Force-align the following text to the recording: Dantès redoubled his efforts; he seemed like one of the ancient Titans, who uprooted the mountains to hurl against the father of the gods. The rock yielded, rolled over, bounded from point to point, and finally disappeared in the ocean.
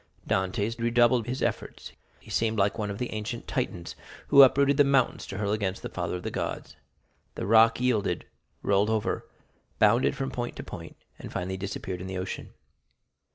Dantès 0.27 0.79
redoubled 0.79 1.27
his 1.27 1.43
efforts; 1.43 1.91
he 2.19 2.31
seemed 2.31 2.57
like 2.57 2.79
one 2.79 2.89
of 2.89 2.97
the 2.97 3.13
ancient 3.13 3.47
Titans, 3.47 3.95
who 4.29 4.41
uprooted 4.41 4.77
the 4.77 4.83
mountains 4.83 5.27
to 5.27 5.37
hurl 5.37 5.51
against 5.51 5.83
the 5.83 5.89
father 5.89 6.15
of 6.15 6.23
the 6.23 6.31
gods. 6.31 6.75
The 7.35 7.45
rock 7.45 7.79
yielded, 7.79 8.25
rolled 8.63 8.89
over, 8.89 9.27
bounded 9.77 10.15
from 10.15 10.31
point 10.31 10.55
to 10.55 10.63
point, 10.63 10.95
and 11.19 11.31
finally 11.31 11.55
disappeared 11.55 12.01
in 12.01 12.07
the 12.07 12.17
ocean. 12.17 12.49